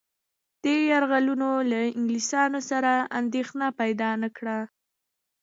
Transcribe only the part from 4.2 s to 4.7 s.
نه کړه.